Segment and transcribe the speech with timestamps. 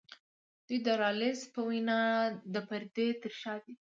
[0.67, 1.99] دوی د رالز په وینا
[2.53, 3.73] د پردې تر شا دي.